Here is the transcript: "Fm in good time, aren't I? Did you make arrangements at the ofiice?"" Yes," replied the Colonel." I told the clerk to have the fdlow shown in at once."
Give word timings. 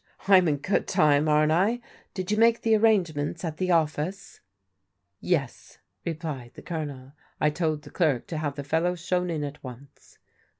"Fm 0.21 0.47
in 0.49 0.57
good 0.57 0.87
time, 0.87 1.29
aren't 1.29 1.51
I? 1.51 1.79
Did 2.15 2.31
you 2.31 2.37
make 2.37 2.65
arrangements 2.65 3.45
at 3.45 3.57
the 3.57 3.67
ofiice?"" 3.69 4.39
Yes," 5.19 5.77
replied 6.03 6.53
the 6.55 6.63
Colonel." 6.63 7.11
I 7.39 7.51
told 7.51 7.83
the 7.83 7.91
clerk 7.91 8.25
to 8.29 8.39
have 8.39 8.55
the 8.55 8.63
fdlow 8.63 8.97
shown 8.97 9.29
in 9.29 9.43
at 9.43 9.63
once." 9.63 10.17